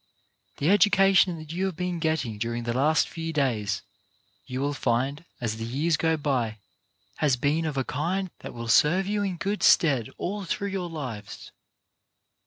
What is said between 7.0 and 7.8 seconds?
has been of